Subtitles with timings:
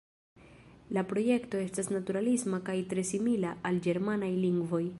[0.97, 4.85] La projekto estas naturalisma kaj tre simila al ĝermanaj lingvoj.